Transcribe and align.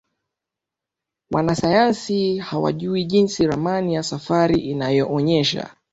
Wanasayansi 1.31 2.37
hawajui 2.37 3.03
Jinsi 3.05 3.47
Ramani 3.47 3.93
ya 3.93 4.03
safari 4.03 4.57
inayoonyesha 4.59 5.69